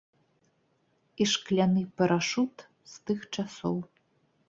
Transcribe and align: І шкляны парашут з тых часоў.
І 1.21 1.27
шкляны 1.33 1.83
парашут 2.01 2.67
з 2.95 3.01
тых 3.11 3.19
часоў. 3.37 3.77